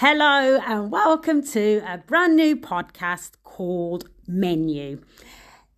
Hello, 0.00 0.60
and 0.64 0.92
welcome 0.92 1.44
to 1.44 1.82
a 1.84 1.98
brand 1.98 2.36
new 2.36 2.54
podcast 2.54 3.32
called 3.42 4.08
Menu. 4.28 5.00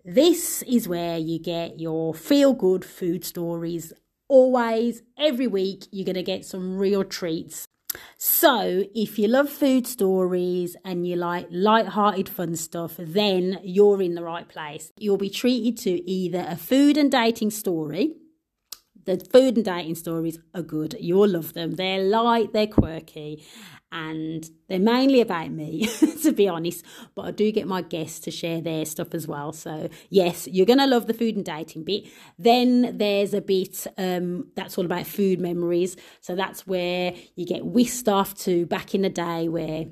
This 0.04 0.60
is 0.64 0.86
where 0.86 1.16
you 1.16 1.38
get 1.38 1.80
your 1.80 2.12
feel 2.12 2.52
good 2.52 2.84
food 2.84 3.24
stories. 3.24 3.94
Always, 4.28 5.00
every 5.16 5.46
week, 5.46 5.86
you're 5.90 6.04
going 6.04 6.16
to 6.16 6.22
get 6.22 6.44
some 6.44 6.76
real 6.76 7.02
treats. 7.02 7.64
So, 8.18 8.84
if 8.94 9.18
you 9.18 9.26
love 9.26 9.48
food 9.48 9.86
stories 9.86 10.76
and 10.84 11.06
you 11.06 11.16
like 11.16 11.46
light-hearted 11.50 12.28
fun 12.28 12.56
stuff, 12.56 12.96
then 12.98 13.58
you're 13.62 14.02
in 14.02 14.16
the 14.16 14.22
right 14.22 14.46
place. 14.46 14.92
You'll 14.98 15.16
be 15.16 15.30
treated 15.30 15.78
to 15.84 15.92
either 16.10 16.44
a 16.46 16.56
food 16.56 16.98
and 16.98 17.10
dating 17.10 17.52
story, 17.52 18.16
the 19.04 19.18
food 19.32 19.56
and 19.56 19.64
dating 19.64 19.94
stories 19.94 20.38
are 20.54 20.62
good. 20.62 20.96
You'll 21.00 21.28
love 21.28 21.54
them. 21.54 21.72
They're 21.72 22.02
light, 22.02 22.52
they're 22.52 22.66
quirky, 22.66 23.44
and 23.92 24.48
they're 24.68 24.78
mainly 24.78 25.20
about 25.20 25.50
me, 25.50 25.86
to 26.22 26.32
be 26.32 26.48
honest. 26.48 26.84
But 27.14 27.22
I 27.22 27.30
do 27.32 27.50
get 27.50 27.66
my 27.66 27.82
guests 27.82 28.20
to 28.20 28.30
share 28.30 28.60
their 28.60 28.84
stuff 28.84 29.14
as 29.14 29.26
well. 29.26 29.52
So, 29.52 29.88
yes, 30.10 30.46
you're 30.46 30.66
going 30.66 30.78
to 30.78 30.86
love 30.86 31.06
the 31.06 31.14
food 31.14 31.36
and 31.36 31.44
dating 31.44 31.84
bit. 31.84 32.04
Then 32.38 32.96
there's 32.96 33.34
a 33.34 33.40
bit 33.40 33.86
um, 33.98 34.48
that's 34.54 34.78
all 34.78 34.84
about 34.84 35.06
food 35.06 35.40
memories. 35.40 35.96
So, 36.20 36.36
that's 36.36 36.66
where 36.66 37.14
you 37.34 37.46
get 37.46 37.64
whisked 37.64 38.08
off 38.08 38.34
to 38.44 38.66
back 38.66 38.94
in 38.94 39.02
the 39.02 39.10
day 39.10 39.48
where 39.48 39.86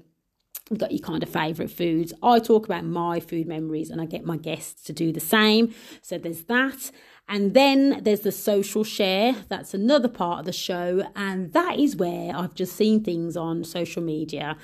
you've 0.71 0.79
got 0.79 0.93
your 0.93 1.01
kind 1.01 1.23
of 1.23 1.29
favourite 1.29 1.71
foods. 1.71 2.13
I 2.23 2.39
talk 2.39 2.67
about 2.67 2.85
my 2.85 3.19
food 3.19 3.49
memories 3.49 3.91
and 3.91 4.01
I 4.01 4.05
get 4.07 4.25
my 4.25 4.37
guests 4.37 4.85
to 4.85 4.93
do 4.93 5.13
the 5.13 5.21
same. 5.21 5.75
So, 6.03 6.19
there's 6.19 6.45
that. 6.45 6.93
And 7.29 7.55
then 7.55 8.03
there's 8.03 8.21
the 8.21 8.33
social 8.33 8.85
share. 8.85 9.35
That's 9.49 9.75
another 9.75 10.09
part 10.09 10.41
of 10.41 10.47
the 10.47 10.53
show. 10.53 11.03
And 11.15 11.53
that 11.53 11.79
is 11.79 11.97
where 11.97 12.35
I've 12.35 12.55
just 12.55 12.75
seen 12.75 13.05
things 13.05 13.37
on 13.37 13.65
social 13.65 14.03
media, 14.03 14.57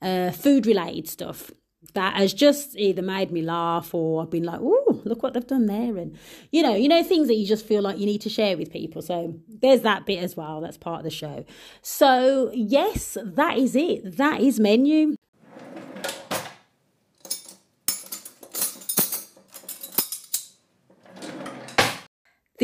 uh, 0.00 0.30
food 0.30 0.66
related 0.66 1.08
stuff 1.08 1.50
that 1.92 2.16
has 2.16 2.32
just 2.32 2.76
either 2.76 3.02
made 3.02 3.30
me 3.30 3.42
laugh 3.42 3.94
or 3.94 4.22
I've 4.22 4.30
been 4.30 4.44
like, 4.44 4.60
oh, 4.62 5.02
look 5.04 5.22
what 5.22 5.34
they've 5.34 5.46
done 5.46 5.66
there. 5.66 5.96
And, 5.96 6.16
you 6.50 6.62
know, 6.62 6.74
you 6.74 6.88
know, 6.88 7.02
things 7.02 7.28
that 7.28 7.34
you 7.34 7.46
just 7.46 7.66
feel 7.66 7.82
like 7.82 7.98
you 7.98 8.06
need 8.06 8.22
to 8.22 8.30
share 8.30 8.56
with 8.56 8.72
people. 8.72 9.02
So 9.02 9.38
there's 9.48 9.82
that 9.82 10.06
bit 10.06 10.22
as 10.22 10.36
well. 10.36 10.60
That's 10.60 10.78
part 10.78 11.00
of 11.00 11.04
the 11.04 11.10
show. 11.10 11.44
So, 11.82 12.50
yes, 12.54 13.18
that 13.22 13.58
is 13.58 13.76
it. 13.76 14.16
That 14.16 14.40
is 14.40 14.58
menu. 14.58 15.16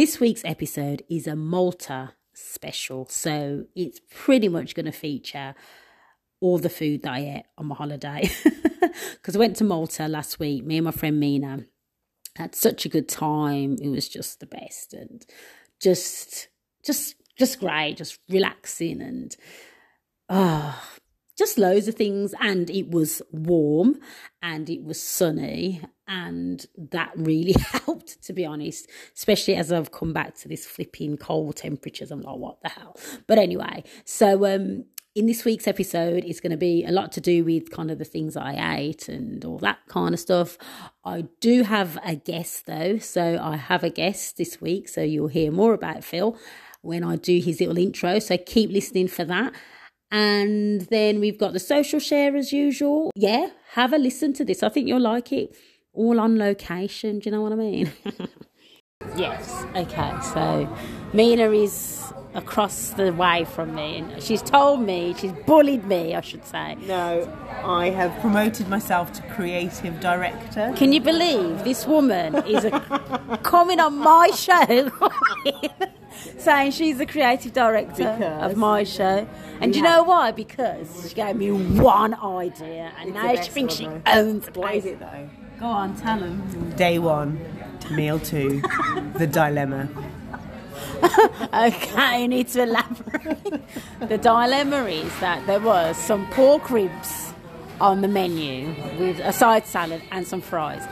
This 0.00 0.18
week's 0.18 0.46
episode 0.46 1.02
is 1.10 1.26
a 1.26 1.36
Malta 1.36 2.14
special, 2.32 3.06
so 3.10 3.66
it's 3.76 4.00
pretty 4.10 4.48
much 4.48 4.74
going 4.74 4.86
to 4.86 4.92
feature 4.92 5.54
all 6.40 6.56
the 6.56 6.70
food 6.70 7.02
that 7.02 7.12
I 7.12 7.18
ate 7.18 7.44
on 7.58 7.66
my 7.66 7.74
holiday. 7.74 8.30
Because 9.12 9.36
I 9.36 9.38
went 9.38 9.56
to 9.56 9.64
Malta 9.64 10.08
last 10.08 10.40
week, 10.40 10.64
me 10.64 10.78
and 10.78 10.86
my 10.86 10.90
friend 10.90 11.22
Meena 11.22 11.66
had 12.36 12.54
such 12.54 12.86
a 12.86 12.88
good 12.88 13.10
time. 13.10 13.76
It 13.78 13.90
was 13.90 14.08
just 14.08 14.40
the 14.40 14.46
best 14.46 14.94
and 14.94 15.22
just, 15.82 16.48
just, 16.82 17.16
just 17.36 17.60
great, 17.60 17.98
just 17.98 18.18
relaxing 18.30 19.02
and, 19.02 19.36
oh, 20.30 20.82
just 21.36 21.58
loads 21.58 21.88
of 21.88 21.94
things. 21.94 22.34
And 22.40 22.70
it 22.70 22.90
was 22.90 23.20
warm 23.32 23.98
and 24.40 24.70
it 24.70 24.82
was 24.82 24.98
sunny 24.98 25.82
and 26.11 26.66
that 26.77 27.12
really 27.14 27.55
helped 27.58 28.22
to 28.22 28.33
be 28.34 28.44
honest 28.44 28.91
especially 29.16 29.55
as 29.55 29.72
i've 29.72 29.92
come 29.92 30.12
back 30.12 30.34
to 30.34 30.48
this 30.48 30.67
flipping 30.67 31.17
cold 31.17 31.56
temperatures. 31.56 32.11
I'm 32.11 32.20
like 32.20 32.36
what 32.36 32.61
the 32.62 32.69
hell? 32.69 32.97
But 33.27 33.39
anyway 33.39 33.84
so 34.05 34.44
um 34.44 34.84
in 35.14 35.27
this 35.27 35.44
week's 35.44 35.67
episode 35.67 36.25
it's 36.25 36.41
going 36.41 36.50
to 36.50 36.56
be 36.56 36.84
a 36.84 36.92
lot 36.92 37.12
to 37.12 37.20
do 37.20 37.44
with 37.44 37.70
kind 37.70 37.91
of 37.91 37.98
the 37.98 38.05
things 38.05 38.36
i 38.36 38.77
ate 38.78 39.08
and 39.08 39.45
all 39.45 39.58
that 39.58 39.79
kind 39.89 40.12
of 40.12 40.20
stuff. 40.20 40.58
I 41.05 41.27
do 41.40 41.62
have 41.62 41.98
a 42.05 42.17
guest 42.17 42.67
though. 42.67 42.98
So 42.98 43.39
i 43.40 43.57
have 43.57 43.84
a 43.84 43.90
guest 43.90 44.36
this 44.36 44.61
week 44.61 44.89
so 44.89 45.02
you'll 45.02 45.29
hear 45.29 45.52
more 45.52 45.74
about 45.74 46.05
phil 46.05 46.36
when 46.83 47.05
i 47.05 47.17
do 47.17 47.39
his 47.39 47.61
little 47.61 47.79
intro. 47.79 48.18
So 48.18 48.36
keep 48.36 48.70
listening 48.70 49.08
for 49.08 49.24
that. 49.24 49.55
And 50.13 50.80
then 50.83 51.20
we've 51.20 51.39
got 51.39 51.52
the 51.52 51.61
social 51.61 52.01
share 52.01 52.34
as 52.34 52.52
usual. 52.52 53.13
Yeah 53.14 53.51
have 53.74 53.92
a 53.92 53.98
listen 53.98 54.33
to 54.34 54.45
this. 54.45 54.63
I 54.63 54.68
think 54.68 54.89
you'll 54.89 55.01
like 55.01 55.33
it 55.33 55.57
all 55.92 56.20
on 56.20 56.39
location. 56.39 57.18
Do 57.18 57.30
you 57.30 57.36
know 57.36 57.42
what 57.42 57.52
I 57.52 57.56
mean? 57.56 57.92
yes. 59.17 59.64
Okay. 59.77 60.12
So 60.23 60.77
Meena 61.12 61.55
is 61.55 62.12
across 62.34 62.90
the 62.90 63.12
way 63.12 63.45
from 63.45 63.74
me, 63.74 63.98
and 63.98 64.23
she's 64.23 64.42
told 64.42 64.80
me 64.80 65.14
she's 65.18 65.33
bullied 65.46 65.84
me. 65.86 66.14
I 66.14 66.20
should 66.20 66.45
say. 66.45 66.77
No, 66.86 67.30
I 67.64 67.90
have 67.90 68.18
promoted 68.20 68.68
myself 68.68 69.12
to 69.14 69.23
creative 69.34 69.98
director. 70.01 70.73
Can 70.77 70.92
you 70.92 71.01
believe 71.01 71.64
this 71.64 71.86
woman 71.86 72.36
is 72.46 72.64
a, 72.64 73.40
coming 73.42 73.80
on 73.80 73.98
my 73.98 74.30
show? 74.30 74.90
saying 76.39 76.72
she's 76.72 76.98
the 76.98 77.07
creative 77.07 77.52
director 77.52 78.14
because 78.18 78.52
of 78.52 78.57
my 78.57 78.84
show. 78.84 79.27
And 79.61 79.72
do 79.72 79.78
you 79.78 79.84
know 79.84 80.02
why? 80.02 80.30
Because 80.33 81.08
she 81.08 81.14
gave 81.14 81.36
me 81.36 81.51
one 81.51 82.14
idea 82.14 82.92
and 82.98 83.14
now 83.14 83.34
she 83.34 83.51
thinks 83.51 83.74
she 83.74 83.89
owns 84.07 84.46
the 84.46 84.52
place. 84.52 84.64
What 84.64 84.74
is 84.74 84.84
it 84.86 85.01
though? 85.01 85.28
Go 85.60 85.66
on, 85.66 85.94
tell 85.94 86.18
them. 86.18 86.70
Day 86.76 86.98
one, 86.98 87.38
meal 87.90 88.18
two, 88.18 88.62
the 89.18 89.26
dilemma. 89.26 89.88
okay, 91.54 92.22
you 92.22 92.28
need 92.28 92.48
to 92.48 92.62
elaborate. 92.62 93.62
the 94.08 94.16
dilemma 94.16 94.84
is 94.86 95.20
that 95.20 95.46
there 95.46 95.60
was 95.60 95.98
some 95.98 96.26
pork 96.30 96.70
ribs 96.70 97.34
on 97.78 98.00
the 98.00 98.08
menu 98.08 98.74
with 98.98 99.18
a 99.20 99.34
side 99.34 99.66
salad 99.66 100.00
and 100.10 100.26
some 100.26 100.40
fries, 100.40 100.82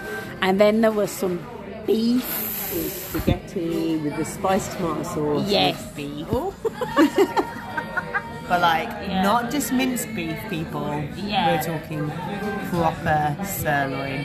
and 0.43 0.61
then 0.61 0.83
there 0.83 0.93
was 0.93 1.11
some 1.11 1.39
beef. 1.87 2.45
With 2.75 2.93
spaghetti 2.93 3.97
with 3.97 4.17
the 4.19 4.27
spiced 4.27 4.73
tomato 4.73 5.03
sauce. 5.03 5.49
Yes, 5.51 5.83
beef. 5.97 6.29
but 8.49 8.61
like 8.61 8.89
yeah. 8.89 9.23
not 9.23 9.51
just 9.51 9.73
minced 9.73 10.15
beef, 10.15 10.37
people. 10.51 11.03
Yeah. 11.17 11.57
We're 11.57 11.63
talking 11.63 12.11
proper 12.69 13.37
sirloin, 13.45 14.25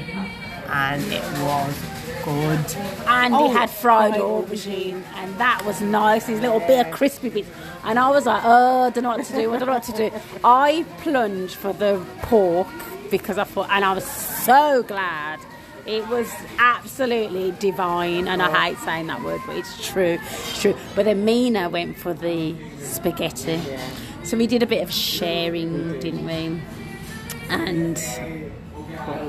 and 0.74 1.04
it 1.14 1.24
was 1.44 1.80
good. 2.26 2.82
And 3.08 3.34
oh, 3.34 3.52
had 3.52 3.70
fried 3.70 4.18
oh, 4.18 4.44
aubergine, 4.44 5.04
and 5.16 5.38
that 5.38 5.64
was 5.66 5.82
nice. 5.82 6.26
These 6.26 6.40
little 6.40 6.60
bit 6.60 6.88
of 6.88 6.94
crispy 6.94 7.30
bits, 7.30 7.50
and 7.84 8.00
I 8.00 8.10
was 8.10 8.26
like, 8.26 8.42
oh, 8.44 8.84
I 8.84 8.90
don't 8.90 9.04
know 9.04 9.10
what 9.10 9.26
to 9.26 9.34
do. 9.34 9.54
I 9.54 9.58
don't 9.58 9.68
know 9.68 9.74
what 9.74 9.84
to 9.84 9.92
do. 9.92 10.12
I 10.44 10.84
plunged 11.00 11.56
for 11.56 11.74
the 11.74 12.04
pork 12.24 12.68
because 13.12 13.38
I 13.38 13.44
thought, 13.44 13.70
and 13.70 13.86
I 13.86 13.94
was 13.94 14.06
so 14.06 14.84
glad. 14.84 15.40
It 15.86 16.08
was 16.08 16.32
absolutely 16.60 17.52
divine, 17.60 18.28
and 18.28 18.42
I 18.42 18.48
oh. 18.48 18.54
hate 18.54 18.78
saying 18.80 19.08
that 19.08 19.22
word, 19.22 19.42
but 19.46 19.58
it's 19.58 19.86
true. 19.86 20.18
It's 20.22 20.62
true. 20.62 20.76
But 20.96 21.06
then 21.06 21.26
Meena 21.26 21.70
went 21.70 21.98
for 21.98 22.14
the 22.14 22.56
spaghetti. 22.80 23.62
So 24.24 24.38
we 24.38 24.48
did 24.48 24.64
a 24.64 24.66
bit 24.66 24.82
of 24.82 24.92
sharing, 24.92 26.00
didn't 26.00 26.26
we? 26.26 26.62
And 27.50 28.02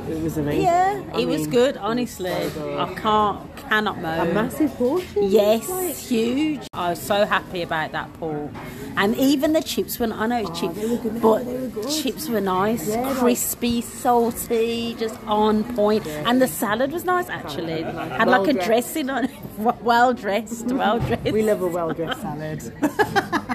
it 0.08 0.22
was 0.22 0.38
amazing. 0.38 0.62
Yeah, 0.62 1.02
I 1.12 1.20
it 1.20 1.26
mean, 1.26 1.28
was 1.28 1.46
good. 1.46 1.76
Oh 1.76 1.84
honestly, 1.84 2.50
so 2.50 2.78
I 2.78 2.94
can't 2.94 3.56
cannot 3.56 4.00
moan. 4.00 4.28
A 4.28 4.32
massive 4.32 4.74
portion. 4.74 5.30
Yes, 5.30 5.68
like... 5.68 5.96
huge. 5.96 6.62
I 6.72 6.90
was 6.90 7.00
so 7.00 7.24
happy 7.24 7.62
about 7.62 7.92
that 7.92 8.12
pork, 8.14 8.50
and 8.96 9.16
even 9.16 9.52
the 9.52 9.62
chips 9.62 9.98
were. 9.98 10.12
I 10.12 10.26
know 10.26 10.40
it's 10.40 10.62
oh, 10.62 11.10
but 11.20 11.88
chips 11.88 12.28
were 12.28 12.40
nice, 12.40 12.88
yeah, 12.88 13.14
crispy, 13.14 13.76
like... 13.76 13.84
salty, 13.84 14.94
just 14.98 15.18
on 15.26 15.64
point. 15.74 16.06
Yeah. 16.06 16.24
And 16.26 16.42
the 16.42 16.48
salad 16.48 16.92
was 16.92 17.04
nice 17.04 17.28
actually. 17.28 17.82
Had 17.82 18.26
well 18.26 18.42
like 18.42 18.54
a 18.54 18.64
dressing 18.64 19.10
on. 19.10 19.28
Well 19.58 20.12
dressed, 20.14 20.66
well 20.66 20.98
dressed. 21.06 21.30
we 21.30 21.42
love 21.42 21.62
a 21.62 21.68
well 21.68 21.92
dressed 21.92 22.20
salad. 22.20 22.72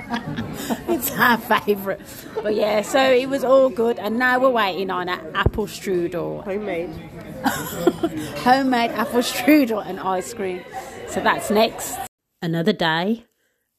it's 0.88 1.12
our 1.12 1.38
favourite. 1.38 2.00
But 2.36 2.56
yeah, 2.56 2.82
so 2.82 3.02
it 3.02 3.28
was 3.28 3.44
all 3.44 3.70
good, 3.70 3.98
and 3.98 4.20
now 4.20 4.40
we're 4.40 4.50
waiting 4.50 4.92
on 4.92 5.10
an 5.10 5.36
apple 5.36 5.66
strudel. 5.66 6.44
Homemade. 6.44 6.90
Homemade 8.44 8.92
apple 8.92 9.22
strudel 9.22 9.86
and 9.86 10.00
ice 10.00 10.34
cream. 10.34 10.64
So 11.08 11.22
that's 11.22 11.50
next. 11.50 11.98
Another 12.42 12.74
day, 12.74 13.26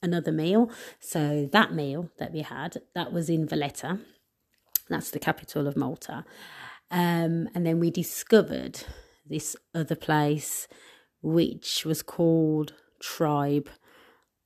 another 0.02 0.32
meal. 0.32 0.70
So 0.98 1.48
that 1.52 1.72
meal 1.72 2.10
that 2.18 2.32
we 2.32 2.40
had, 2.40 2.82
that 2.94 3.12
was 3.12 3.30
in 3.30 3.46
Valletta. 3.46 4.00
That's 4.88 5.10
the 5.10 5.20
capital 5.20 5.68
of 5.68 5.76
Malta. 5.76 6.24
Um, 6.90 7.48
and 7.54 7.64
then 7.64 7.78
we 7.78 7.90
discovered 7.90 8.80
this 9.24 9.54
other 9.74 9.94
place, 9.94 10.66
which 11.22 11.84
was 11.84 12.02
called 12.02 12.74
Tribe. 13.00 13.70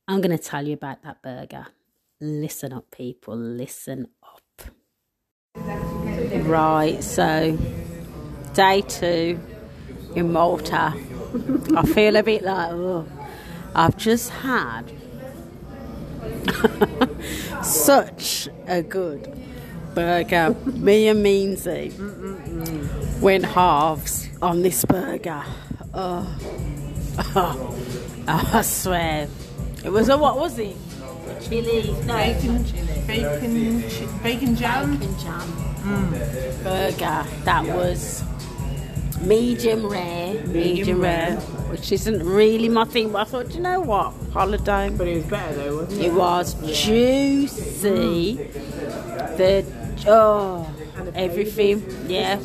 I'm 0.07 0.21
going 0.21 0.37
to 0.37 0.43
tell 0.43 0.67
you 0.67 0.73
about 0.73 1.01
that 1.01 1.23
burger. 1.23 1.67
Listen 2.27 2.73
up, 2.73 2.89
people, 2.89 3.37
listen 3.37 4.07
up. 4.23 4.63
Right, 6.41 6.97
so 7.03 7.55
day 8.55 8.81
two 8.81 9.39
in 10.15 10.33
Malta. 10.33 10.95
I 11.75 11.85
feel 11.85 12.15
a 12.15 12.23
bit 12.23 12.41
like, 12.41 12.71
oh, 12.71 13.05
I've 13.75 13.95
just 13.95 14.31
had 14.31 14.91
such 17.63 18.49
a 18.65 18.81
good 18.81 19.31
burger. 19.93 20.55
Me 20.65 21.09
and 21.09 21.23
Meansy 21.23 21.91
went 23.21 23.45
halves 23.45 24.29
on 24.41 24.63
this 24.63 24.83
burger. 24.83 25.43
Oh. 25.93 26.39
oh. 27.35 27.79
I 28.27 28.63
swear. 28.63 29.27
It 29.83 29.91
was 29.91 30.09
a, 30.09 30.17
what 30.17 30.39
was 30.39 30.57
it? 30.57 30.75
Chili. 31.41 31.91
No, 32.05 32.15
Bacon, 32.15 32.63
bacon, 33.07 33.81
bacon 34.23 34.55
jam. 34.55 34.97
bacon 34.97 35.19
jam. 35.19 35.41
Mm. 35.85 36.63
Burger. 36.63 37.25
That 37.43 37.65
was 37.65 38.23
medium 39.21 39.85
rare. 39.87 40.33
Medium, 40.33 40.53
Medium 40.53 41.01
rare. 41.01 41.29
rare. 41.31 41.39
Which 41.71 41.91
isn't 41.91 42.23
really 42.23 42.69
my 42.69 42.85
thing, 42.85 43.11
but 43.11 43.21
I 43.21 43.23
thought, 43.25 43.53
you 43.53 43.59
know 43.61 43.81
what? 43.81 44.13
Holiday. 44.33 44.89
But 44.89 45.07
it 45.07 45.17
was 45.17 45.25
better 45.25 45.55
though, 45.55 45.75
wasn't 45.77 46.01
it? 46.01 46.05
It 46.05 46.13
was 46.13 46.53
juicy. 46.85 48.35
Mm. 48.37 49.37
The 49.37 49.65
oh, 50.07 50.67
everything, 51.13 51.83
yeah. 52.07 52.39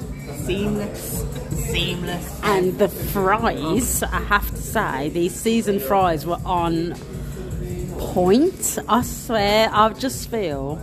Seamless. 0.44 1.24
Seamless. 1.70 2.40
And 2.42 2.78
the 2.78 2.88
fries, 2.88 4.02
I 4.02 4.20
have 4.22 4.48
to 4.50 4.56
say, 4.62 5.08
these 5.10 5.34
seasoned 5.34 5.82
fries 5.82 6.26
were 6.26 6.40
on 6.44 6.94
point. 8.00 8.78
I 8.88 9.02
swear, 9.02 9.68
I 9.72 9.92
just 9.92 10.30
feel 10.30 10.80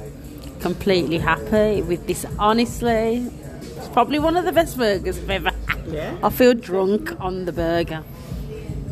completely 0.59 1.17
happy 1.17 1.81
with 1.81 2.05
this. 2.07 2.25
Honestly, 2.37 3.29
it's 3.75 3.87
probably 3.89 4.19
one 4.19 4.37
of 4.37 4.45
the 4.45 4.51
best 4.51 4.77
burgers 4.77 5.17
I've 5.17 5.29
ever 5.29 5.51
had. 5.67 5.87
Yeah. 5.87 6.17
I 6.23 6.29
feel 6.29 6.53
drunk 6.53 7.19
on 7.19 7.45
the 7.45 7.51
burger. 7.51 8.03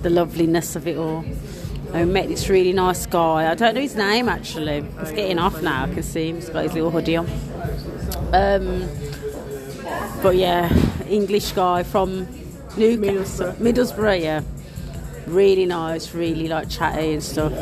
The 0.01 0.10
loveliness 0.10 0.75
of 0.75 0.88
it 0.88 0.98
all. 0.98 1.24
I 1.94 2.04
met 2.04 2.27
this 2.27 2.50
really 2.50 2.74
nice 2.74 3.06
guy. 3.06 3.50
I 3.50 3.56
don't 3.56 3.75
know 3.75 3.81
his 3.81 3.95
name 3.95 4.28
actually. 4.28 4.81
He's 5.00 5.12
getting 5.12 5.39
off 5.39 5.62
now. 5.62 5.86
I 5.86 5.94
can 5.94 6.04
see 6.04 6.30
him. 6.30 6.36
He's 6.36 6.50
got 6.50 6.63
his 6.63 6.74
little 6.74 6.92
hoodie 6.92 7.16
on. 7.16 7.28
Um, 8.33 8.89
but 10.21 10.36
yeah, 10.36 10.69
English 11.07 11.51
guy 11.54 11.83
from 11.83 12.28
Newcastle, 12.75 13.54
Middlesbrough. 13.54 13.56
Middlesbrough. 13.57 14.21
Yeah, 14.21 14.42
really 15.28 15.66
nice. 15.66 16.13
Really 16.13 16.48
like 16.48 16.69
chatty 16.69 17.13
and 17.13 17.24
stuff. 17.24 17.54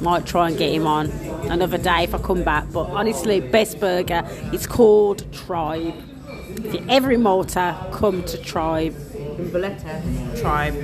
Might 0.00 0.26
try 0.26 0.48
and 0.48 0.58
get 0.58 0.72
him 0.72 0.86
on 0.86 1.10
another 1.50 1.78
day 1.78 2.04
if 2.04 2.14
I 2.14 2.18
come 2.18 2.42
back. 2.42 2.70
But 2.72 2.90
honestly, 2.90 3.40
best 3.40 3.80
burger. 3.80 4.22
It's 4.52 4.66
called 4.66 5.32
Tribe. 5.32 5.94
If 6.56 6.74
you're 6.74 6.90
ever 6.90 7.12
in 7.12 7.22
Malta, 7.22 7.76
come 7.92 8.22
to 8.24 8.38
Tribe. 8.38 8.94
In 9.14 9.46
Valletta, 9.50 10.02
tribe. 10.40 10.74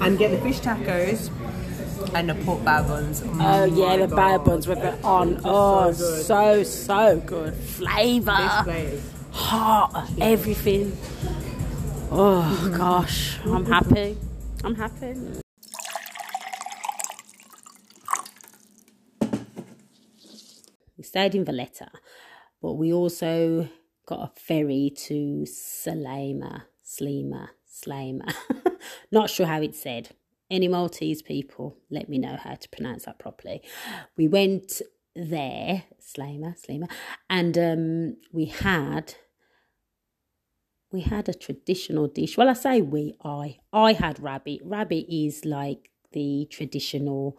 And 0.00 0.18
get 0.18 0.30
the 0.30 0.38
fish 0.38 0.60
tacos 0.60 1.30
and 2.14 2.28
the 2.28 2.34
pork 2.34 2.60
bao 2.60 2.86
buns. 2.86 3.22
Oh 3.24 3.64
yeah, 3.64 3.96
the 3.96 4.14
bad 4.14 4.44
buns 4.44 4.66
with 4.66 4.78
it 4.78 5.04
on. 5.04 5.40
Oh, 5.44 5.92
so 5.92 6.22
so 6.22 6.62
so 6.62 7.20
good. 7.20 7.54
Flavour, 7.54 8.32
hot, 9.30 10.10
everything. 10.20 10.96
Oh 12.10 12.74
gosh, 12.76 13.38
I'm 13.44 13.66
happy. 13.66 14.16
I'm 14.64 14.74
happy. 14.74 15.14
We 20.98 21.04
stayed 21.04 21.36
in 21.36 21.44
Valletta, 21.44 21.88
but 22.60 22.74
we 22.74 22.92
also 22.92 23.68
got 24.04 24.20
a 24.20 24.40
ferry 24.40 24.92
to 24.96 25.44
Salema, 25.46 26.62
Slema, 26.84 27.50
Slema. 27.64 28.34
Not 29.12 29.30
sure 29.30 29.46
how 29.46 29.62
it's 29.62 29.80
said. 29.80 30.10
Any 30.50 30.66
Maltese 30.66 31.22
people, 31.22 31.76
let 31.90 32.08
me 32.08 32.18
know 32.18 32.36
how 32.36 32.54
to 32.54 32.68
pronounce 32.70 33.04
that 33.04 33.20
properly. 33.20 33.62
We 34.16 34.26
went 34.26 34.82
there, 35.14 35.84
Slema, 36.00 36.56
Slema, 36.58 36.90
and 37.30 37.56
um, 37.56 38.16
we 38.32 38.46
had 38.46 39.14
we 40.90 41.02
had 41.02 41.28
a 41.28 41.34
traditional 41.34 42.08
dish. 42.08 42.36
Well, 42.36 42.48
I 42.48 42.54
say 42.54 42.80
we, 42.80 43.14
I, 43.22 43.58
I 43.72 43.92
had 43.92 44.20
rabbit. 44.20 44.60
Rabbit 44.64 45.06
is 45.08 45.44
like 45.44 45.90
the 46.12 46.48
traditional 46.50 47.38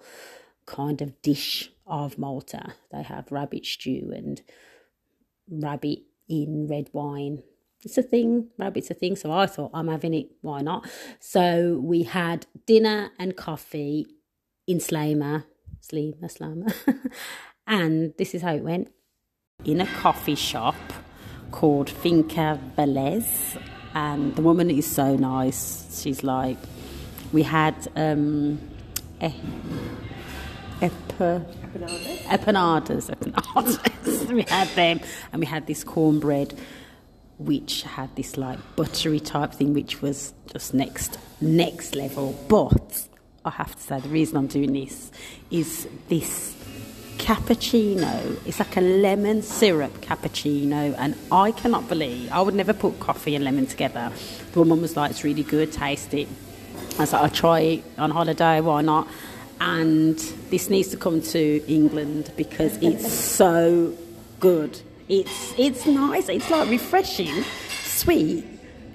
kind 0.69 1.01
of 1.01 1.21
dish 1.21 1.71
of 1.87 2.17
Malta. 2.17 2.73
They 2.91 3.01
have 3.01 3.31
rabbit 3.31 3.65
stew 3.65 4.11
and 4.15 4.41
rabbit 5.49 5.99
in 6.29 6.67
red 6.69 6.89
wine. 6.93 7.43
It's 7.83 7.97
a 7.97 8.03
thing. 8.03 8.49
Rabbit's 8.57 8.91
a 8.91 8.93
thing. 8.93 9.15
So 9.15 9.31
I 9.31 9.47
thought 9.47 9.71
I'm 9.73 9.87
having 9.87 10.13
it. 10.13 10.27
Why 10.41 10.61
not? 10.61 10.87
So 11.19 11.79
we 11.83 12.03
had 12.03 12.45
dinner 12.67 13.11
and 13.17 13.35
coffee 13.35 14.05
in 14.67 14.77
Slima, 14.77 15.45
Slama, 15.81 16.71
and 17.67 18.13
this 18.17 18.35
is 18.35 18.43
how 18.43 18.53
it 18.53 18.63
went. 18.63 18.91
In 19.65 19.81
a 19.81 19.87
coffee 19.87 20.35
shop 20.35 20.75
called 21.51 21.89
Finca 21.89 22.59
Velez, 22.77 23.59
and 23.95 24.35
the 24.35 24.43
woman 24.43 24.69
is 24.69 24.85
so 24.85 25.15
nice. 25.15 25.99
She's 25.99 26.23
like, 26.23 26.57
we 27.31 27.43
had 27.43 27.75
um, 27.95 28.59
eh, 29.19 29.31
epa, 30.81 31.45
we 34.33 34.43
had 34.43 34.67
them, 34.69 34.99
and 35.31 35.39
we 35.39 35.45
had 35.45 35.67
this 35.67 35.83
cornbread, 35.83 36.57
which 37.37 37.83
had 37.83 38.15
this 38.15 38.37
like 38.37 38.59
buttery 38.75 39.19
type 39.19 39.53
thing, 39.53 39.73
which 39.73 40.01
was 40.01 40.33
just 40.51 40.73
next 40.73 41.19
next 41.41 41.95
level. 41.95 42.37
But 42.47 43.07
I 43.45 43.51
have 43.51 43.75
to 43.75 43.81
say, 43.81 43.99
the 43.99 44.09
reason 44.09 44.37
I'm 44.37 44.47
doing 44.47 44.73
this 44.73 45.11
is 45.49 45.87
this 46.07 46.55
cappuccino. 47.17 48.37
It's 48.45 48.59
like 48.59 48.77
a 48.77 48.81
lemon 48.81 49.41
syrup 49.41 49.93
cappuccino, 50.01 50.95
and 50.97 51.15
I 51.31 51.51
cannot 51.51 51.87
believe 51.87 52.31
I 52.31 52.41
would 52.41 52.55
never 52.55 52.73
put 52.73 52.99
coffee 52.99 53.35
and 53.35 53.43
lemon 53.43 53.67
together. 53.67 54.11
The 54.53 54.59
woman 54.59 54.81
was 54.81 54.95
like, 54.95 55.11
"It's 55.11 55.23
really 55.23 55.43
good, 55.43 55.71
taste 55.71 56.13
it." 56.13 56.27
I 56.97 57.03
was 57.03 57.13
like, 57.13 57.21
"I'll 57.21 57.29
try 57.29 57.59
it 57.59 57.83
on 57.97 58.11
holiday. 58.11 58.61
Why 58.61 58.81
not?" 58.81 59.07
And 59.61 60.17
this 60.49 60.69
needs 60.69 60.89
to 60.89 60.97
come 60.97 61.21
to 61.21 61.63
England 61.67 62.31
because 62.37 62.77
it's 62.77 63.11
so 63.11 63.93
good. 64.39 64.79
It's 65.09 65.53
it's 65.57 65.85
nice. 65.85 66.29
It's 66.29 66.49
like 66.49 66.69
refreshing, 66.69 67.43
sweet. 67.83 68.45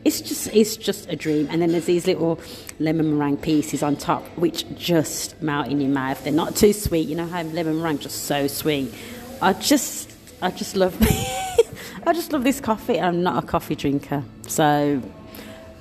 It's 0.04 0.20
just 0.20 0.48
it's 0.54 0.76
just 0.76 1.08
a 1.10 1.16
dream. 1.16 1.48
And 1.50 1.60
then 1.60 1.72
there's 1.72 1.86
these 1.86 2.06
little 2.06 2.40
lemon 2.78 3.18
meringue 3.18 3.38
pieces 3.38 3.82
on 3.82 3.96
top, 3.96 4.22
which 4.38 4.64
just 4.76 5.40
melt 5.42 5.68
in 5.68 5.80
your 5.80 5.90
mouth. 5.90 6.22
They're 6.22 6.32
not 6.32 6.56
too 6.56 6.72
sweet. 6.72 7.08
You 7.08 7.16
know 7.16 7.26
how 7.26 7.42
lemon 7.42 7.80
meringue 7.80 7.98
just 7.98 8.24
so 8.24 8.46
sweet. 8.46 8.94
I 9.42 9.52
just 9.54 10.10
I 10.40 10.50
just 10.50 10.76
love 10.76 10.96
I 12.06 12.12
just 12.12 12.32
love 12.32 12.44
this 12.44 12.60
coffee. 12.60 13.00
I'm 13.00 13.22
not 13.22 13.42
a 13.42 13.46
coffee 13.46 13.74
drinker, 13.74 14.22
so 14.46 15.02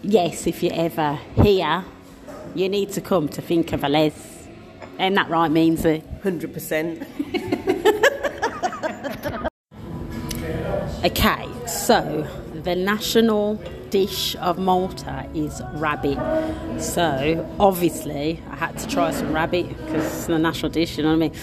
yes, 0.02 0.48
if 0.48 0.64
you're 0.64 0.74
ever 0.74 1.20
here, 1.36 1.84
you 2.56 2.70
need 2.70 2.92
to 2.94 3.02
come 3.02 3.28
to 3.30 3.42
Finca 3.42 3.78
Velez. 3.78 4.33
And 5.00 5.18
that 5.18 5.30
right 5.30 5.52
means 5.52 5.86
it. 5.86 6.04
100%. 6.24 7.08
Okay, 11.06 11.50
so 11.68 12.26
the 12.64 12.78
national 12.78 13.56
dish 13.90 14.38
of 14.38 14.58
Malta 14.58 15.30
is 15.34 15.62
rabbit. 15.74 16.18
So 16.82 17.46
obviously, 17.60 18.42
I 18.50 18.56
had 18.56 18.78
to 18.78 18.88
try 18.88 19.12
some 19.12 19.34
rabbit 19.34 19.68
because 19.68 20.06
it's 20.06 20.28
the 20.28 20.40
national 20.40 20.72
dish. 20.72 20.98
You 20.98 21.04
know 21.04 21.10
what 21.10 21.16
I 21.16 21.30
mean? 21.30 21.34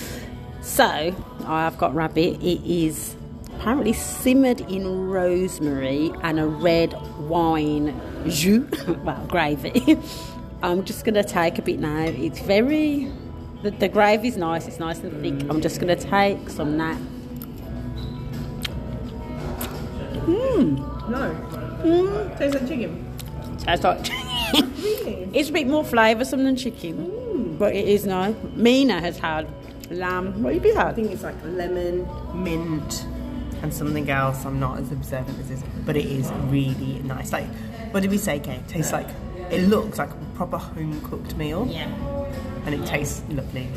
So 0.62 1.14
I've 1.44 1.76
got 1.76 1.94
rabbit. 1.94 2.40
It 2.42 2.64
is 2.64 3.14
apparently 3.54 3.92
simmered 3.92 4.62
in 4.62 5.10
rosemary 5.10 6.10
and 6.22 6.40
a 6.40 6.46
red 6.46 6.94
wine 7.28 8.00
jus, 8.28 8.86
well 9.04 9.26
gravy. 9.28 9.98
I'm 10.62 10.86
just 10.86 11.04
gonna 11.04 11.22
take 11.22 11.58
a 11.58 11.62
bit 11.62 11.80
now. 11.80 12.04
It's 12.04 12.40
very 12.40 13.12
the, 13.62 13.70
the 13.70 13.88
gravy's 13.88 14.36
nice. 14.36 14.66
It's 14.66 14.78
nice 14.78 15.00
and 15.00 15.12
thick. 15.20 15.48
I'm 15.50 15.60
just 15.60 15.80
gonna 15.80 15.96
take 15.96 16.48
some 16.48 16.76
now. 16.76 16.98
No. 21.10 21.34
Mm. 21.82 22.38
Tastes 22.38 22.54
like 22.54 22.68
chicken. 22.68 23.18
Tastes 23.58 23.84
like 23.84 24.04
chicken. 24.04 25.30
It's 25.32 25.48
a 25.48 25.52
bit 25.52 25.68
more 25.68 25.84
flavoursome 25.84 26.42
than 26.42 26.56
chicken, 26.56 27.56
but 27.56 27.74
it 27.74 27.86
is 27.86 28.04
nice. 28.04 28.34
Meena 28.56 29.00
has 29.00 29.16
had 29.18 29.46
lamb. 29.90 30.42
What 30.42 30.54
have 30.54 30.64
you 30.64 30.76
I 30.76 30.92
think 30.92 31.12
it's 31.12 31.22
like 31.22 31.36
lemon, 31.44 32.08
mint, 32.34 33.06
and 33.62 33.72
something 33.72 34.10
else. 34.10 34.44
I'm 34.44 34.58
not 34.58 34.78
as 34.80 34.90
observant 34.90 35.38
as 35.38 35.48
this, 35.48 35.62
but 35.86 35.96
it 35.96 36.06
is 36.06 36.30
really 36.48 37.00
nice. 37.04 37.32
Like, 37.32 37.46
what 37.92 38.00
did 38.00 38.10
we 38.10 38.18
say, 38.18 38.40
Kate? 38.40 38.66
Tastes 38.66 38.92
like, 38.92 39.06
it 39.50 39.68
looks 39.68 39.98
like 39.98 40.10
a 40.10 40.36
proper 40.36 40.58
home 40.58 41.00
cooked 41.02 41.36
meal, 41.36 41.66
Yeah. 41.68 41.88
And 42.66 42.74
it 42.74 42.84
tastes 42.86 43.22
lovely. 43.30 43.68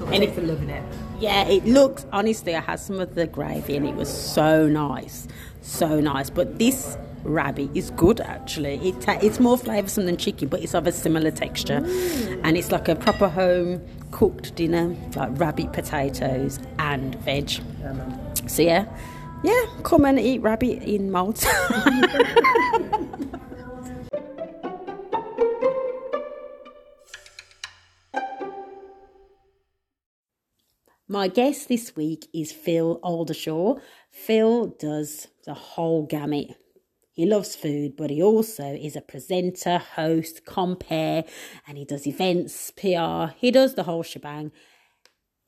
Of 0.00 0.12
And 0.12 0.14
it- 0.22 0.26
tastes 0.26 0.36
the 0.36 0.42
love 0.46 0.62
in 0.62 0.70
it. 0.70 0.82
Yeah, 1.18 1.44
it 1.48 1.64
looks, 1.64 2.04
honestly, 2.12 2.54
I 2.54 2.60
had 2.60 2.78
some 2.78 3.00
of 3.00 3.14
the 3.14 3.26
gravy 3.26 3.74
and 3.76 3.86
it 3.86 3.94
was 3.94 4.12
so 4.12 4.68
nice. 4.68 5.26
So 5.62 5.98
nice. 6.00 6.28
But 6.28 6.58
this 6.58 6.98
rabbit 7.24 7.70
is 7.74 7.90
good 7.92 8.20
actually. 8.20 8.74
It 8.86 9.00
ta- 9.00 9.18
it's 9.22 9.40
more 9.40 9.56
flavoursome 9.56 10.04
than 10.04 10.16
chicken, 10.18 10.48
but 10.48 10.62
it's 10.62 10.74
of 10.74 10.86
a 10.86 10.92
similar 10.92 11.30
texture. 11.30 11.80
Mm. 11.80 12.40
And 12.44 12.56
it's 12.58 12.70
like 12.70 12.88
a 12.88 12.94
proper 12.94 13.28
home 13.28 13.80
cooked 14.10 14.54
dinner, 14.56 14.94
like 15.16 15.30
rabbit 15.40 15.72
potatoes 15.72 16.58
and 16.78 17.14
veg. 17.22 17.50
So 18.46 18.62
yeah, 18.62 18.84
Yeah, 19.42 19.60
come 19.82 20.04
and 20.04 20.18
eat 20.20 20.40
rabbit 20.42 20.82
in 20.82 21.10
Malta. 21.10 21.48
My 31.08 31.28
guest 31.28 31.68
this 31.68 31.94
week 31.94 32.26
is 32.34 32.50
Phil 32.50 32.98
Oldershaw. 33.00 33.78
Phil 34.10 34.66
does 34.66 35.28
the 35.44 35.54
whole 35.54 36.04
gamut. 36.04 36.56
He 37.12 37.24
loves 37.26 37.54
food, 37.54 37.96
but 37.96 38.10
he 38.10 38.20
also 38.20 38.74
is 38.74 38.96
a 38.96 39.00
presenter, 39.00 39.78
host, 39.78 40.44
compare, 40.44 41.24
and 41.68 41.78
he 41.78 41.84
does 41.84 42.08
events, 42.08 42.72
PR. 42.72 43.36
He 43.36 43.52
does 43.52 43.76
the 43.76 43.84
whole 43.84 44.02
shebang. 44.02 44.50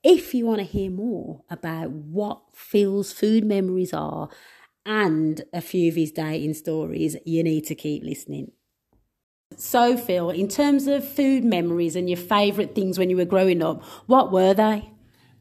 If 0.05 0.33
you 0.33 0.47
want 0.47 0.61
to 0.61 0.65
hear 0.65 0.93
more 0.93 1.43
about 1.51 1.91
what 1.91 2.41
Phil's 2.55 3.13
food 3.13 3.45
memories 3.45 3.93
are 3.93 4.29
and 4.87 5.43
a 5.53 5.61
few 5.61 5.89
of 5.89 5.97
his 5.97 6.13
dating 6.13 6.55
stories, 6.55 7.17
you 7.27 7.43
need 7.43 7.67
to 7.67 7.75
keep 7.75 8.05
listening. 8.05 8.53
So, 9.57 9.97
Phil, 9.97 10.31
in 10.31 10.47
terms 10.47 10.87
of 10.87 11.07
food 11.07 11.43
memories 11.43 11.97
and 11.97 12.09
your 12.09 12.17
favourite 12.17 12.77
things 12.77 12.97
when 12.97 13.11
you 13.11 13.17
were 13.17 13.25
growing 13.25 13.61
up, 13.61 13.83
what 14.07 14.31
were 14.31 14.55
they? 14.55 14.93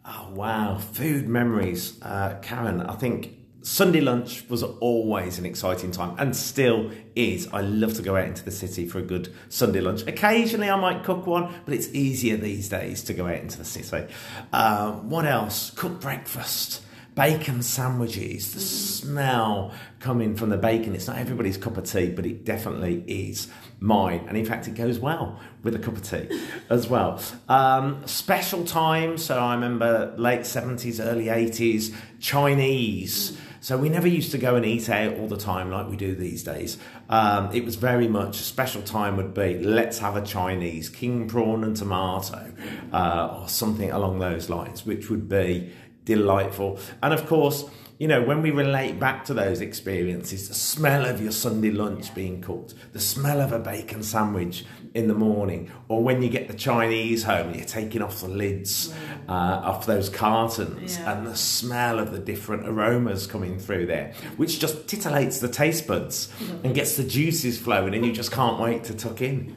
Oh, 0.08 0.30
wow. 0.34 0.78
Food 0.78 1.28
memories. 1.28 2.00
Uh, 2.02 2.40
Karen, 2.42 2.80
I 2.82 2.96
think 2.96 3.36
Sunday 3.62 4.00
lunch 4.00 4.46
was 4.50 4.64
always 4.64 5.38
an 5.38 5.46
exciting 5.46 5.92
time 5.92 6.16
and 6.18 6.34
still 6.34 6.92
is. 7.14 7.50
I 7.52 7.60
love 7.60 7.94
to 7.96 8.02
go 8.02 8.16
out 8.16 8.24
into 8.24 8.46
the 8.46 8.52
city 8.52 8.88
for 8.88 9.00
a 9.00 9.02
good 9.02 9.34
Sunday 9.50 9.82
lunch. 9.82 10.04
Occasionally 10.08 10.70
I 10.70 10.78
might 10.78 11.04
cook 11.04 11.28
one, 11.28 11.54
but 11.66 11.74
it's 11.74 11.90
easier 11.90 12.38
these 12.38 12.70
days 12.70 13.04
to 13.04 13.14
go 13.14 13.28
out 13.28 13.40
into 13.40 13.58
the 13.58 13.66
city. 13.66 14.08
Uh, 14.54 14.94
what 14.94 15.26
else? 15.26 15.72
Cook 15.72 16.00
breakfast 16.00 16.84
bacon 17.18 17.64
sandwiches, 17.64 18.54
the 18.54 18.60
smell 18.60 19.74
coming 20.00 20.36
from 20.36 20.50
the 20.50 20.58
bacon. 20.58 20.94
It's 20.94 21.08
not 21.08 21.18
everybody's 21.18 21.58
cup 21.58 21.76
of 21.76 21.84
tea, 21.84 22.12
but 22.12 22.28
it 22.28 22.46
definitely 22.46 23.04
is 23.08 23.48
mine. 23.80 24.26
And 24.28 24.38
in 24.38 24.46
fact, 24.46 24.68
it 24.68 24.76
goes 24.76 25.00
well 25.00 25.40
with 25.64 25.76
a 25.76 25.80
cup 25.80 25.96
of 25.96 26.04
tea 26.04 26.28
as 26.70 26.88
well. 26.88 27.22
Um, 27.48 28.06
special 28.06 28.64
time. 28.66 29.18
So 29.18 29.38
I 29.38 29.54
remember 29.54 30.14
late 30.18 30.42
70s, 30.42 31.04
early 31.04 31.26
80s, 31.26 31.94
Chinese. 32.20 33.38
So 33.60 33.78
we 33.78 33.90
never 33.90 34.08
used 34.08 34.32
to 34.32 34.38
go 34.38 34.56
and 34.56 34.66
eat 34.66 34.90
out 34.90 35.18
all 35.18 35.28
the 35.28 35.38
time 35.38 35.72
like 35.72 35.90
we 35.90 35.98
do 35.98 36.16
these 36.16 36.44
days. 36.44 36.78
Um, 37.10 37.52
it 37.54 37.66
was 37.66 37.76
very 37.76 38.08
much 38.08 38.40
a 38.40 38.44
special 38.44 38.82
time 38.82 39.18
would 39.18 39.34
be 39.34 39.60
let's 39.60 40.00
have 40.00 40.16
a 40.16 40.22
Chinese 40.22 40.90
king 40.90 41.28
prawn 41.28 41.64
and 41.64 41.76
tomato 41.76 42.54
uh, 42.94 43.40
or 43.42 43.50
something 43.50 43.92
along 43.92 44.20
those 44.20 44.50
lines, 44.50 44.86
which 44.86 45.10
would 45.10 45.28
be 45.28 45.74
delightful. 46.06 46.80
And 47.04 47.14
of 47.14 47.28
course, 47.28 47.66
you 47.98 48.08
know, 48.08 48.22
when 48.22 48.42
we 48.42 48.52
relate 48.52 49.00
back 49.00 49.26
to 49.26 49.34
those 49.34 49.60
experiences, 49.60 50.48
the 50.48 50.54
smell 50.54 51.06
of 51.06 51.20
your 51.22 51.32
Sunday 51.32 51.72
lunch 51.72 52.14
being 52.14 52.42
cooked, 52.42 52.76
the 52.94 53.00
smell 53.00 53.42
of 53.42 53.52
a 53.52 53.60
bacon 53.60 54.04
sandwich 54.04 54.66
in 54.94 55.08
the 55.08 55.14
morning, 55.14 55.72
or 55.88 56.04
when 56.04 56.22
you 56.22 56.30
get 56.30 56.48
the 56.48 56.54
Chinese 56.54 57.24
home, 57.24 57.48
and 57.48 57.56
you're 57.56 57.66
taking 57.66 58.02
off 58.02 58.22
the 58.22 58.28
lids 58.28 58.94
uh, 59.28 59.32
off 59.32 59.86
those 59.86 60.10
cartons, 60.10 60.98
yeah. 60.98 61.12
and 61.12 61.26
the 61.26 61.36
smell 61.36 61.98
of 61.98 62.12
the 62.12 62.20
different 62.20 62.68
aromas 62.68 63.26
coming 63.26 63.58
through 63.58 63.88
there, 63.88 64.14
which 64.38 64.60
just 64.60 64.86
titillates 64.86 65.42
the 65.42 65.50
taste 65.50 65.88
buds 65.88 66.32
and 66.64 66.76
gets 66.76 66.98
the 66.98 67.04
juices 67.04 67.58
flowing, 67.58 67.96
and 67.96 68.06
you 68.06 68.12
just 68.12 68.32
can't 68.32 68.60
wait 68.60 68.84
to 68.84 68.94
tuck 68.94 69.22
in. 69.22 69.56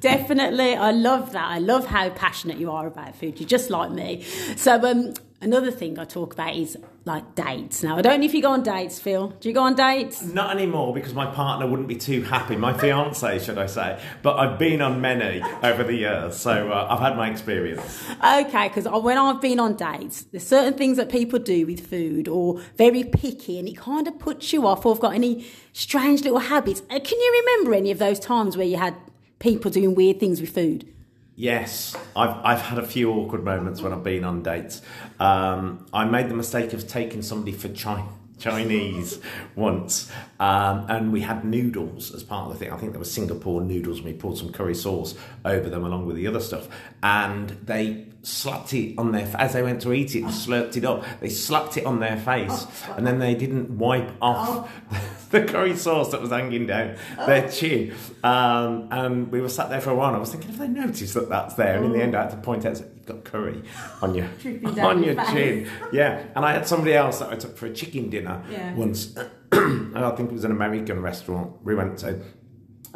Definitely, 0.00 0.74
I 0.74 0.90
love 0.90 1.32
that. 1.32 1.50
I 1.50 1.58
love 1.58 1.86
how 1.86 2.10
passionate 2.10 2.58
you 2.58 2.70
are 2.70 2.86
about 2.86 3.16
food. 3.16 3.40
You're 3.40 3.48
just 3.48 3.70
like 3.70 3.90
me. 3.90 4.22
So, 4.56 4.80
um, 4.84 5.14
another 5.46 5.70
thing 5.70 5.96
I 5.96 6.04
talk 6.04 6.34
about 6.34 6.56
is 6.56 6.76
like 7.04 7.36
dates. 7.36 7.84
Now, 7.84 7.96
I 7.96 8.02
don't 8.02 8.18
know 8.18 8.26
if 8.26 8.34
you 8.34 8.42
go 8.42 8.50
on 8.50 8.64
dates, 8.64 8.98
Phil. 8.98 9.28
Do 9.28 9.48
you 9.48 9.54
go 9.54 9.62
on 9.62 9.76
dates? 9.76 10.22
Not 10.22 10.50
anymore 10.50 10.92
because 10.92 11.14
my 11.14 11.26
partner 11.26 11.68
wouldn't 11.68 11.86
be 11.86 11.94
too 11.94 12.22
happy. 12.22 12.56
My 12.56 12.76
fiance, 12.76 13.38
should 13.38 13.56
I 13.56 13.66
say? 13.66 14.02
But 14.22 14.38
I've 14.38 14.58
been 14.58 14.82
on 14.82 15.00
many 15.00 15.40
over 15.62 15.84
the 15.84 15.94
years, 15.94 16.36
so 16.36 16.72
uh, 16.72 16.88
I've 16.90 16.98
had 16.98 17.16
my 17.16 17.30
experience. 17.30 18.04
Okay, 18.24 18.68
because 18.68 18.88
when 19.02 19.16
I've 19.16 19.40
been 19.40 19.60
on 19.60 19.76
dates, 19.76 20.22
there's 20.24 20.46
certain 20.46 20.74
things 20.74 20.96
that 20.96 21.08
people 21.08 21.38
do 21.38 21.64
with 21.64 21.88
food 21.88 22.26
or 22.26 22.60
very 22.76 23.04
picky, 23.04 23.60
and 23.60 23.68
it 23.68 23.76
kind 23.76 24.08
of 24.08 24.18
puts 24.18 24.52
you 24.52 24.66
off. 24.66 24.84
Or 24.84 24.94
have 24.94 25.00
got 25.00 25.14
any 25.14 25.46
strange 25.72 26.22
little 26.24 26.40
habits. 26.40 26.82
Uh, 26.90 26.98
can 26.98 27.20
you 27.20 27.44
remember 27.46 27.74
any 27.74 27.92
of 27.92 27.98
those 28.00 28.18
times 28.18 28.56
where 28.56 28.66
you 28.66 28.78
had 28.78 28.96
people 29.38 29.70
doing 29.70 29.94
weird 29.94 30.18
things 30.18 30.40
with 30.40 30.52
food? 30.52 30.92
Yes, 31.38 31.94
I've 32.16 32.34
I've 32.44 32.62
had 32.62 32.78
a 32.78 32.86
few 32.86 33.12
awkward 33.12 33.44
moments 33.44 33.82
when 33.82 33.92
I've 33.92 34.02
been 34.02 34.24
on 34.24 34.42
dates. 34.42 34.80
Um, 35.20 35.86
I 35.92 36.06
made 36.06 36.30
the 36.30 36.34
mistake 36.34 36.72
of 36.72 36.88
taking 36.88 37.20
somebody 37.20 37.52
for 37.52 37.68
China. 37.68 38.08
Chinese 38.38 39.18
once, 39.54 40.12
um, 40.38 40.84
and 40.90 41.10
we 41.10 41.22
had 41.22 41.42
noodles 41.42 42.14
as 42.14 42.22
part 42.22 42.46
of 42.46 42.52
the 42.52 42.58
thing. 42.58 42.70
I 42.70 42.76
think 42.76 42.92
there 42.92 42.98
were 42.98 43.04
Singapore 43.06 43.62
noodles, 43.62 43.98
and 43.98 44.06
we 44.06 44.12
poured 44.12 44.36
some 44.36 44.52
curry 44.52 44.74
sauce 44.74 45.14
over 45.44 45.70
them 45.70 45.84
along 45.84 46.04
with 46.04 46.16
the 46.16 46.26
other 46.26 46.40
stuff. 46.40 46.68
And 47.02 47.50
they 47.64 48.08
slapped 48.22 48.74
it 48.74 48.94
on 48.98 49.12
their 49.12 49.26
as 49.38 49.54
they 49.54 49.62
went 49.62 49.80
to 49.82 49.92
eat 49.92 50.14
it 50.14 50.22
and 50.22 50.30
slurped 50.30 50.76
it 50.76 50.84
up. 50.84 51.04
They 51.20 51.30
slapped 51.30 51.78
it 51.78 51.86
on 51.86 52.00
their 52.00 52.18
face, 52.18 52.66
and 52.96 53.06
then 53.06 53.20
they 53.20 53.34
didn't 53.34 53.70
wipe 53.70 54.10
off 54.20 54.70
the 55.30 55.44
curry 55.44 55.76
sauce 55.76 56.10
that 56.10 56.20
was 56.20 56.30
hanging 56.30 56.66
down 56.66 56.96
their 57.26 57.48
chin. 57.48 57.94
Um, 58.22 58.88
and 58.90 59.30
we 59.30 59.40
were 59.40 59.48
sat 59.48 59.70
there 59.70 59.80
for 59.80 59.90
a 59.90 59.94
while. 59.94 60.08
And 60.08 60.16
I 60.16 60.20
was 60.20 60.30
thinking, 60.30 60.50
if 60.50 60.58
they 60.58 60.68
noticed 60.68 61.14
that 61.14 61.28
that's 61.28 61.54
there, 61.54 61.76
and 61.76 61.86
in 61.86 61.92
the 61.92 62.02
end, 62.02 62.14
I 62.14 62.22
had 62.22 62.30
to 62.30 62.36
point 62.36 62.64
out 62.64 62.78
you've 62.78 63.06
got 63.06 63.24
curry 63.24 63.62
on 64.02 64.14
your 64.14 64.26
on 64.84 65.02
your 65.02 65.14
chin. 65.26 65.68
Yeah, 65.92 66.24
and 66.34 66.44
I 66.44 66.52
had 66.52 66.66
somebody 66.66 66.94
else 66.94 67.18
that 67.18 67.30
I 67.30 67.36
took 67.36 67.56
for 67.56 67.66
a 67.66 67.72
chicken 67.72 68.10
dinner 68.10 68.42
yeah. 68.50 68.74
once. 68.74 69.16
I 69.52 70.10
think 70.16 70.30
it 70.30 70.34
was 70.34 70.44
an 70.44 70.50
American 70.50 71.00
restaurant 71.00 71.62
we 71.64 71.74
went 71.74 71.98
to 71.98 72.20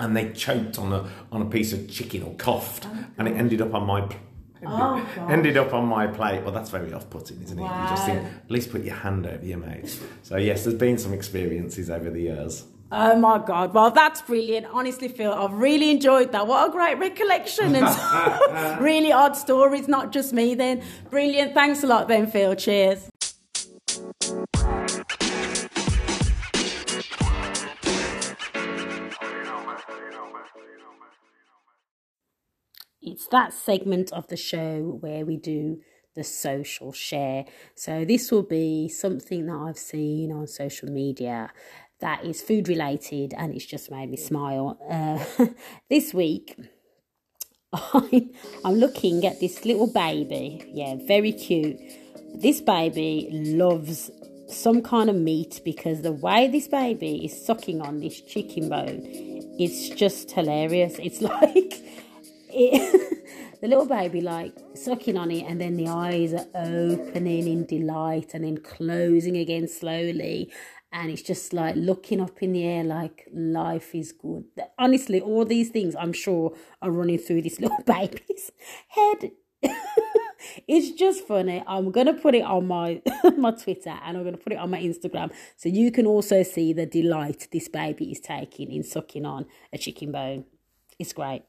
and 0.01 0.17
they 0.17 0.33
choked 0.33 0.79
on 0.79 0.93
a 0.93 1.09
on 1.31 1.43
a 1.43 1.45
piece 1.45 1.73
of 1.73 1.89
chicken 1.89 2.23
or 2.23 2.35
coughed, 2.35 2.87
oh, 2.87 3.05
and 3.19 3.29
it 3.29 3.37
ended 3.37 3.61
up 3.61 3.75
on 3.75 3.87
my 3.87 4.09
Oh, 4.67 5.27
ended 5.29 5.57
up 5.57 5.73
on 5.73 5.87
my 5.87 6.07
plate. 6.07 6.43
Well, 6.43 6.53
that's 6.53 6.71
very 6.71 6.93
off-putting, 6.93 7.43
isn't 7.43 7.59
it? 7.59 7.63
Wow. 7.63 7.83
You 7.85 7.89
just 7.91 8.07
think, 8.07 8.23
at 8.25 8.51
least 8.51 8.71
put 8.71 8.85
your 8.85 8.95
hand 8.97 9.27
over 9.27 9.45
your 9.45 9.59
mouth. 9.59 10.03
So 10.23 10.37
yes, 10.37 10.65
there's 10.65 10.77
been 10.77 10.99
some 10.99 11.13
experiences 11.15 11.91
over 11.91 12.11
the 12.11 12.21
years. 12.21 12.65
Oh 12.93 13.15
my 13.15 13.39
God! 13.39 13.73
Well, 13.73 13.93
that's 13.93 14.21
brilliant. 14.21 14.67
Honestly, 14.73 15.07
Phil, 15.07 15.33
I've 15.33 15.53
really 15.53 15.91
enjoyed 15.91 16.33
that. 16.33 16.47
What 16.49 16.69
a 16.69 16.73
great 16.73 16.99
recollection 16.99 17.77
and 17.77 18.81
really 18.83 19.13
odd 19.13 19.37
stories. 19.37 19.87
Not 19.87 20.11
just 20.11 20.33
me. 20.33 20.55
Then 20.57 20.83
brilliant. 21.09 21.55
Thanks 21.55 21.85
a 21.85 21.87
lot, 21.87 22.09
then, 22.09 22.27
Phil. 22.27 22.57
Cheers. 22.57 23.09
It's 33.03 33.27
that 33.29 33.53
segment 33.53 34.13
of 34.13 34.29
the 34.29 34.37
show 34.37 34.99
where 35.01 35.25
we 35.25 35.37
do 35.37 35.81
the 36.15 36.25
social 36.25 36.93
share. 36.93 37.45
So, 37.75 38.05
this 38.05 38.31
will 38.31 38.43
be 38.43 38.89
something 38.89 39.47
that 39.47 39.57
I've 39.57 39.79
seen 39.79 40.33
on 40.33 40.47
social 40.47 40.91
media 40.91 41.51
that 42.01 42.25
is 42.25 42.43
food 42.43 42.69
related 42.69 43.35
and 43.37 43.55
it's 43.55 43.65
just 43.65 43.91
made 43.91 44.11
me 44.11 44.17
smile. 44.17 44.79
Uh, 44.91 45.47
this 45.89 46.13
week, 46.13 46.59
I'm, 47.73 48.31
I'm 48.65 48.75
looking 48.75 49.25
at 49.27 49.41
this 49.41 49.65
little 49.65 49.93
baby. 49.93 50.65
Yeah, 50.73 50.97
very 51.07 51.33
cute. 51.33 51.79
This 52.35 52.61
baby 52.61 53.29
loves 53.33 54.11
some 54.49 54.83
kind 54.83 55.09
of 55.09 55.17
meat 55.17 55.61
because 55.65 56.03
the 56.03 56.13
way 56.13 56.49
this 56.49 56.67
baby 56.69 57.25
is 57.25 57.47
sucking 57.47 57.81
on 57.81 58.01
this 58.01 58.21
chicken 58.21 58.69
bone, 58.69 59.01
it's 59.59 59.91
just 59.91 60.31
hilarious. 60.33 60.97
It's 60.99 61.21
like 61.21 61.83
it, 62.53 63.27
the 63.61 63.69
little 63.69 63.87
baby 63.87 64.21
like 64.21 64.55
sucking 64.75 65.17
on 65.17 65.31
it 65.31 65.43
and 65.43 65.61
then 65.61 65.77
the 65.77 65.89
eyes 65.89 66.33
are 66.33 66.47
opening 66.55 67.47
in 67.47 67.67
delight 67.67 68.33
and 68.35 68.45
then 68.45 68.59
closing 68.59 69.37
again 69.37 69.69
slowly 69.69 70.53
and 70.93 71.11
it's 71.11 71.23
just 71.23 71.53
like 71.53 71.77
looking 71.77 72.21
up 72.21 72.43
in 72.43 72.53
the 72.53 72.65
air 72.65 72.85
like 72.85 73.29
life 73.33 73.95
is 73.95 74.13
good. 74.13 74.45
Honestly 74.79 75.21
all 75.21 75.45
these 75.45 75.69
things 75.71 75.95
i'm 75.99 76.13
sure 76.13 76.55
are 76.83 76.91
running 76.91 77.19
through 77.19 77.43
this 77.43 77.61
little 77.61 77.83
baby's 77.85 78.51
head. 78.89 79.33
It's 80.67 80.99
just 80.99 81.29
funny. 81.29 81.63
I'm 81.67 81.91
gonna 81.91 82.15
put 82.15 82.35
it 82.35 82.43
on 82.43 82.67
my 82.67 83.03
my 83.37 83.51
twitter 83.51 83.91
and 83.91 84.17
i'm 84.17 84.25
gonna 84.25 84.39
put 84.39 84.55
it 84.55 84.59
on 84.59 84.71
my 84.71 84.81
instagram 84.81 85.31
so 85.57 85.69
you 85.69 85.93
can 85.93 86.07
also 86.07 86.43
see 86.43 86.73
the 86.73 86.87
delight 86.87 87.49
this 87.53 87.69
baby 87.69 88.11
is 88.11 88.21
taking 88.21 88.73
in 88.73 88.83
sucking 88.83 89.27
on 89.27 89.47
a 89.73 89.79
chicken 89.79 90.13
bone. 90.13 90.45
It's 90.99 91.13
great 91.13 91.43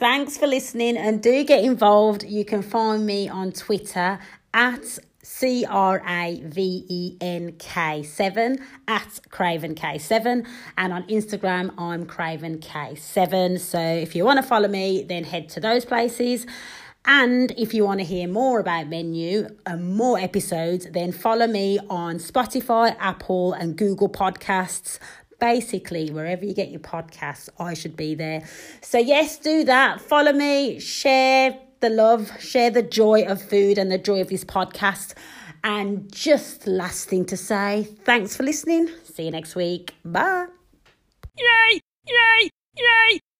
Thanks 0.00 0.38
for 0.38 0.46
listening 0.46 0.96
and 0.96 1.22
do 1.22 1.44
get 1.44 1.62
involved. 1.62 2.22
You 2.22 2.42
can 2.42 2.62
find 2.62 3.04
me 3.04 3.28
on 3.28 3.52
Twitter 3.52 4.18
at 4.54 4.98
C 5.22 5.66
R 5.68 6.02
A 6.08 6.40
V 6.42 6.86
E 6.88 7.16
N 7.20 7.52
K 7.58 8.02
7 8.02 8.58
at 8.88 9.20
Craven 9.28 9.74
K7. 9.74 10.46
And 10.78 10.92
on 10.94 11.02
Instagram, 11.02 11.74
I'm 11.76 12.06
Craven 12.06 12.60
K7. 12.60 13.60
So 13.60 13.78
if 13.78 14.16
you 14.16 14.24
want 14.24 14.38
to 14.38 14.42
follow 14.42 14.68
me, 14.68 15.02
then 15.02 15.24
head 15.24 15.50
to 15.50 15.60
those 15.60 15.84
places. 15.84 16.46
And 17.04 17.50
if 17.58 17.74
you 17.74 17.84
want 17.84 18.00
to 18.00 18.04
hear 18.04 18.26
more 18.26 18.58
about 18.60 18.88
Menu 18.88 19.48
and 19.66 19.96
more 19.96 20.18
episodes, 20.18 20.86
then 20.92 21.12
follow 21.12 21.46
me 21.46 21.78
on 21.90 22.16
Spotify, 22.16 22.96
Apple, 22.98 23.52
and 23.52 23.76
Google 23.76 24.08
Podcasts. 24.08 24.98
Basically, 25.40 26.10
wherever 26.10 26.44
you 26.44 26.54
get 26.54 26.70
your 26.70 26.80
podcasts, 26.80 27.48
I 27.58 27.74
should 27.74 27.96
be 27.96 28.14
there. 28.14 28.46
So, 28.82 28.98
yes, 28.98 29.38
do 29.38 29.64
that. 29.64 30.00
Follow 30.00 30.32
me, 30.32 30.78
share 30.78 31.58
the 31.80 31.88
love, 31.90 32.30
share 32.40 32.70
the 32.70 32.82
joy 32.82 33.22
of 33.22 33.42
food 33.42 33.78
and 33.78 33.90
the 33.90 33.98
joy 33.98 34.20
of 34.20 34.28
this 34.28 34.44
podcast. 34.44 35.14
And 35.64 36.12
just 36.12 36.66
last 36.66 37.08
thing 37.08 37.24
to 37.26 37.36
say, 37.36 37.88
thanks 38.04 38.36
for 38.36 38.42
listening. 38.42 38.88
See 39.04 39.24
you 39.24 39.30
next 39.30 39.54
week. 39.54 39.94
Bye. 40.04 40.46
Yay! 41.38 41.80
Yay! 42.06 42.50
Yay! 42.76 43.20